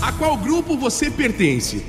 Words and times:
A 0.00 0.12
qual 0.12 0.34
grupo 0.34 0.78
você 0.78 1.10
pertence? 1.10 1.84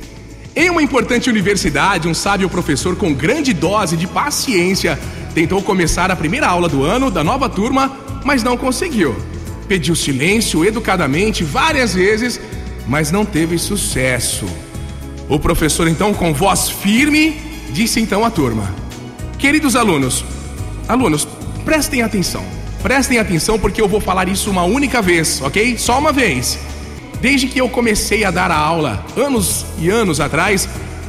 Em 0.53 0.69
uma 0.69 0.83
importante 0.83 1.29
universidade, 1.29 2.09
um 2.09 2.13
sábio 2.13 2.49
professor 2.49 2.97
com 2.97 3.13
grande 3.13 3.53
dose 3.53 3.95
de 3.95 4.05
paciência 4.05 4.99
tentou 5.33 5.61
começar 5.61 6.11
a 6.11 6.15
primeira 6.17 6.47
aula 6.47 6.67
do 6.67 6.83
ano 6.83 7.09
da 7.09 7.23
nova 7.23 7.47
turma, 7.47 7.97
mas 8.25 8.43
não 8.43 8.57
conseguiu. 8.57 9.15
Pediu 9.65 9.95
silêncio 9.95 10.65
educadamente 10.65 11.41
várias 11.41 11.93
vezes, 11.93 12.37
mas 12.85 13.09
não 13.09 13.23
teve 13.23 13.57
sucesso. 13.57 14.45
O 15.29 15.39
professor, 15.39 15.87
então, 15.87 16.13
com 16.13 16.33
voz 16.33 16.69
firme, 16.69 17.41
disse 17.71 18.01
então 18.01 18.25
à 18.25 18.29
turma: 18.29 18.75
Queridos 19.39 19.77
alunos, 19.77 20.25
alunos, 20.85 21.25
prestem 21.63 22.01
atenção. 22.01 22.43
Prestem 22.83 23.17
atenção 23.17 23.57
porque 23.57 23.81
eu 23.81 23.87
vou 23.87 24.01
falar 24.01 24.27
isso 24.27 24.51
uma 24.51 24.63
única 24.63 25.01
vez, 25.01 25.41
ok? 25.41 25.77
Só 25.77 25.97
uma 25.97 26.11
vez. 26.11 26.59
Desde 27.21 27.47
que 27.47 27.59
eu 27.59 27.69
comecei 27.69 28.25
a 28.25 28.29
dar 28.29 28.51
a 28.51 28.57
aula, 28.57 29.05
anos 29.15 29.65
e 29.79 29.89
anos 29.89 30.19
atrás, 30.19 30.67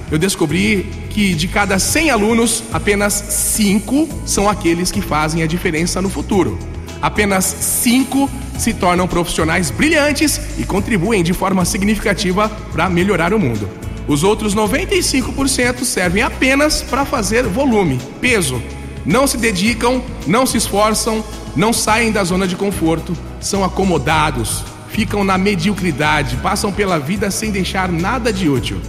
eu 0.09 0.17
descobri 0.17 0.87
que 1.11 1.35
de 1.35 1.49
cada 1.49 1.77
100 1.77 2.11
alunos, 2.11 2.63
apenas 2.73 3.13
5 3.15 4.09
são 4.25 4.49
aqueles 4.49 4.93
que 4.93 5.03
fazem 5.03 5.43
a 5.43 5.49
diferença 5.49 6.01
no 6.01 6.09
futuro. 6.09 6.57
Apenas 7.03 7.45
5 7.45 8.31
se 8.57 8.73
tornam 8.73 9.09
profissionais 9.09 9.73
brilhantes 9.73 10.41
e 10.57 10.65
contribuem 10.65 11.25
de 11.25 11.33
forma 11.33 11.65
significativa 11.65 12.49
para 12.73 12.89
melhorar 12.89 13.35
o 13.35 13.39
mundo. 13.39 13.69
Os 14.07 14.23
outros 14.23 14.55
95% 14.55 15.83
servem 15.83 16.23
apenas 16.23 16.83
para 16.83 17.05
fazer 17.05 17.43
volume, 17.43 18.01
peso. 18.21 18.63
Não 19.05 19.27
se 19.27 19.37
dedicam, 19.37 20.01
não 20.25 20.47
se 20.47 20.57
esforçam, 20.57 21.23
não 21.57 21.73
saem 21.73 22.11
da 22.11 22.25
zona 22.25 22.47
de 22.47 22.57
conforto, 22.57 23.17
são 23.41 23.65
acomodados, 23.65 24.65
ficam 24.89 25.25
na 25.25 25.39
mediocridade, 25.39 26.37
passam 26.37 26.73
pela 26.73 26.99
vida 26.99 27.31
sem 27.31 27.51
deixar 27.51 27.91
nada 27.91 28.33
de 28.33 28.49
útil. 28.49 28.81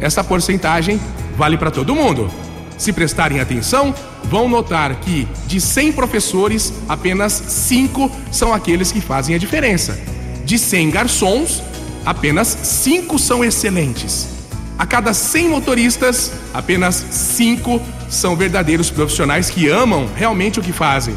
Essa 0.00 0.22
porcentagem 0.22 1.00
vale 1.36 1.56
para 1.56 1.70
todo 1.70 1.94
mundo. 1.94 2.30
Se 2.76 2.92
prestarem 2.92 3.40
atenção, 3.40 3.94
vão 4.24 4.48
notar 4.48 4.96
que 4.96 5.28
de 5.46 5.60
100 5.60 5.92
professores, 5.92 6.72
apenas 6.88 7.32
5 7.32 8.10
são 8.30 8.52
aqueles 8.52 8.90
que 8.90 9.00
fazem 9.00 9.34
a 9.34 9.38
diferença. 9.38 9.98
De 10.44 10.58
100 10.58 10.90
garçons, 10.90 11.62
apenas 12.04 12.48
5 12.48 13.18
são 13.18 13.44
excelentes. 13.44 14.28
A 14.76 14.84
cada 14.84 15.14
100 15.14 15.48
motoristas, 15.48 16.32
apenas 16.52 16.94
5 16.96 17.80
são 18.10 18.34
verdadeiros 18.34 18.90
profissionais 18.90 19.48
que 19.48 19.68
amam 19.68 20.08
realmente 20.16 20.58
o 20.58 20.62
que 20.62 20.72
fazem. 20.72 21.14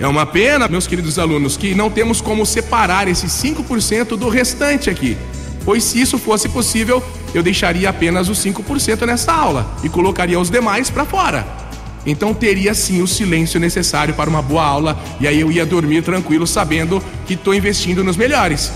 É 0.00 0.06
uma 0.06 0.24
pena, 0.24 0.68
meus 0.68 0.86
queridos 0.86 1.18
alunos, 1.18 1.56
que 1.56 1.74
não 1.74 1.90
temos 1.90 2.20
como 2.20 2.46
separar 2.46 3.08
esses 3.08 3.32
5% 3.32 4.16
do 4.16 4.28
restante 4.28 4.88
aqui. 4.88 5.16
Pois 5.64 5.82
se 5.82 6.00
isso 6.00 6.18
fosse 6.18 6.48
possível, 6.48 7.02
eu 7.34 7.42
deixaria 7.42 7.90
apenas 7.90 8.28
os 8.28 8.38
5% 8.38 9.04
nessa 9.04 9.32
aula 9.32 9.66
e 9.82 9.88
colocaria 9.88 10.38
os 10.38 10.50
demais 10.50 10.88
para 10.88 11.04
fora. 11.04 11.46
Então 12.06 12.32
teria 12.32 12.72
sim 12.74 13.02
o 13.02 13.08
silêncio 13.08 13.58
necessário 13.58 14.14
para 14.14 14.30
uma 14.30 14.40
boa 14.40 14.64
aula 14.64 14.98
e 15.20 15.26
aí 15.26 15.40
eu 15.40 15.50
ia 15.50 15.66
dormir 15.66 16.02
tranquilo 16.02 16.46
sabendo 16.46 17.02
que 17.26 17.34
estou 17.34 17.52
investindo 17.52 18.04
nos 18.04 18.16
melhores. 18.16 18.72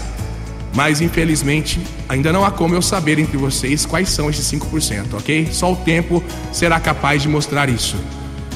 Mas 0.75 1.01
infelizmente 1.01 1.81
ainda 2.09 2.33
não 2.33 2.45
há 2.45 2.51
como 2.51 2.75
eu 2.75 2.83
saber 2.83 3.19
entre 3.19 3.37
vocês 3.37 3.87
quais 3.87 4.09
são 4.09 4.29
esses 4.29 4.45
5%, 4.51 5.15
ok? 5.15 5.49
Só 5.53 5.73
o 5.73 5.77
tempo 5.77 6.23
será 6.51 6.81
capaz 6.81 7.23
de 7.23 7.29
mostrar 7.29 7.71
isso. 7.71 7.97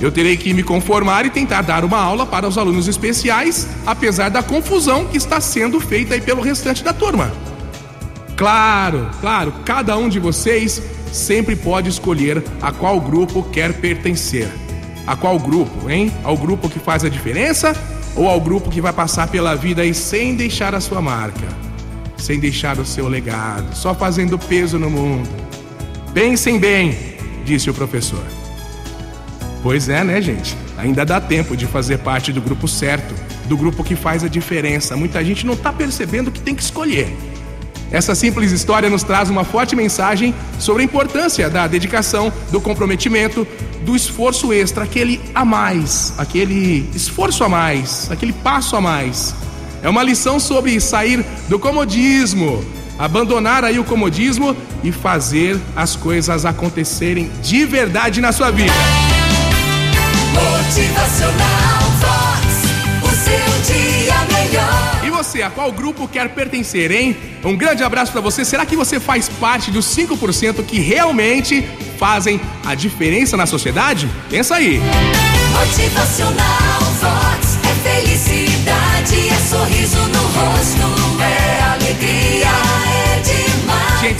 Eu 0.00 0.12
terei 0.12 0.36
que 0.36 0.52
me 0.52 0.62
conformar 0.62 1.24
e 1.24 1.30
tentar 1.30 1.62
dar 1.62 1.84
uma 1.84 1.98
aula 1.98 2.26
para 2.26 2.46
os 2.46 2.58
alunos 2.58 2.86
especiais, 2.86 3.66
apesar 3.86 4.28
da 4.28 4.42
confusão 4.42 5.06
que 5.06 5.16
está 5.16 5.40
sendo 5.40 5.80
feita 5.80 6.14
aí 6.14 6.20
pelo 6.20 6.42
restante 6.42 6.84
da 6.84 6.92
turma. 6.92 7.32
Claro, 8.36 9.08
claro, 9.20 9.54
cada 9.64 9.96
um 9.96 10.08
de 10.08 10.18
vocês 10.18 10.82
sempre 11.10 11.56
pode 11.56 11.88
escolher 11.88 12.44
a 12.60 12.70
qual 12.70 13.00
grupo 13.00 13.42
quer 13.44 13.72
pertencer. 13.72 14.48
A 15.06 15.16
qual 15.16 15.38
grupo, 15.38 15.88
hein? 15.88 16.12
Ao 16.22 16.36
grupo 16.36 16.68
que 16.68 16.78
faz 16.78 17.04
a 17.04 17.08
diferença 17.08 17.74
ou 18.14 18.28
ao 18.28 18.40
grupo 18.40 18.70
que 18.70 18.80
vai 18.80 18.92
passar 18.92 19.28
pela 19.28 19.54
vida 19.54 19.80
aí 19.80 19.94
sem 19.94 20.34
deixar 20.34 20.74
a 20.74 20.80
sua 20.80 21.00
marca, 21.00 21.46
sem 22.18 22.38
deixar 22.38 22.78
o 22.78 22.84
seu 22.84 23.08
legado, 23.08 23.74
só 23.74 23.94
fazendo 23.94 24.38
peso 24.38 24.78
no 24.78 24.90
mundo? 24.90 25.28
Pensem 26.12 26.58
bem, 26.58 26.94
disse 27.44 27.70
o 27.70 27.74
professor. 27.74 28.24
Pois 29.66 29.88
é, 29.88 30.04
né, 30.04 30.22
gente? 30.22 30.56
Ainda 30.78 31.04
dá 31.04 31.20
tempo 31.20 31.56
de 31.56 31.66
fazer 31.66 31.98
parte 31.98 32.32
do 32.32 32.40
grupo 32.40 32.68
certo, 32.68 33.12
do 33.46 33.56
grupo 33.56 33.82
que 33.82 33.96
faz 33.96 34.22
a 34.22 34.28
diferença. 34.28 34.96
Muita 34.96 35.24
gente 35.24 35.44
não 35.44 35.54
está 35.54 35.72
percebendo 35.72 36.30
que 36.30 36.38
tem 36.38 36.54
que 36.54 36.62
escolher. 36.62 37.12
Essa 37.90 38.14
simples 38.14 38.52
história 38.52 38.88
nos 38.88 39.02
traz 39.02 39.28
uma 39.28 39.42
forte 39.42 39.74
mensagem 39.74 40.32
sobre 40.60 40.82
a 40.82 40.84
importância 40.84 41.50
da 41.50 41.66
dedicação, 41.66 42.32
do 42.52 42.60
comprometimento, 42.60 43.44
do 43.82 43.96
esforço 43.96 44.52
extra, 44.52 44.84
aquele 44.84 45.20
a 45.34 45.44
mais, 45.44 46.14
aquele 46.16 46.88
esforço 46.94 47.42
a 47.42 47.48
mais, 47.48 48.08
aquele 48.08 48.34
passo 48.34 48.76
a 48.76 48.80
mais. 48.80 49.34
É 49.82 49.88
uma 49.88 50.04
lição 50.04 50.38
sobre 50.38 50.80
sair 50.80 51.26
do 51.48 51.58
comodismo, 51.58 52.64
abandonar 52.96 53.64
aí 53.64 53.80
o 53.80 53.84
comodismo 53.84 54.56
e 54.84 54.92
fazer 54.92 55.58
as 55.74 55.96
coisas 55.96 56.44
acontecerem 56.44 57.28
de 57.42 57.64
verdade 57.64 58.20
na 58.20 58.30
sua 58.30 58.52
vida. 58.52 58.72
Motivacional 60.36 61.82
Vox. 62.00 62.46
O 63.02 63.10
seu 63.10 63.74
dia 63.74 64.14
melhor. 64.32 65.00
E 65.04 65.10
você, 65.10 65.42
a 65.42 65.50
qual 65.50 65.72
grupo 65.72 66.06
quer 66.06 66.28
pertencer, 66.28 66.90
hein? 66.90 67.16
Um 67.44 67.56
grande 67.56 67.82
abraço 67.82 68.12
pra 68.12 68.20
você. 68.20 68.44
Será 68.44 68.66
que 68.66 68.76
você 68.76 69.00
faz 69.00 69.28
parte 69.28 69.70
dos 69.70 69.86
5% 69.86 70.64
que 70.64 70.78
realmente 70.78 71.66
fazem 71.98 72.40
a 72.64 72.74
diferença 72.74 73.36
na 73.36 73.46
sociedade? 73.46 74.08
Pensa 74.28 74.56
aí. 74.56 74.80
Motivacional 75.52 76.80
Vox. 77.00 77.58
É 77.64 78.00
felicidade, 78.00 78.45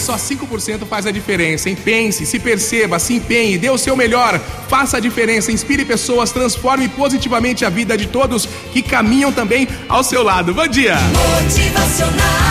só 0.07 0.15
5% 0.15 0.87
faz 0.87 1.05
a 1.05 1.11
diferença, 1.11 1.69
hein? 1.69 1.77
Pense, 1.77 2.25
se 2.25 2.39
perceba, 2.39 2.99
se 3.01 3.15
empenhe, 3.15 3.59
dê 3.59 3.69
o 3.69 3.77
seu 3.77 3.97
melhor, 3.97 4.39
faça 4.69 4.99
a 4.99 5.01
diferença, 5.01 5.51
inspire 5.51 5.85
pessoas, 5.85 6.31
transforme 6.31 6.89
positivamente 6.89 7.65
a 7.65 7.69
vida 7.69 7.97
de 7.97 8.07
todos 8.07 8.47
que 8.73 8.83
caminham 8.83 9.33
também 9.33 9.67
ao 9.89 10.05
seu 10.05 10.23
lado. 10.23 10.55
Bom 10.55 10.69
dia! 10.69 10.95
Motivacional 11.43 12.46